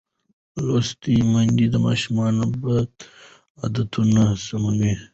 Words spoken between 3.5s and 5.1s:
عادتونه سموي.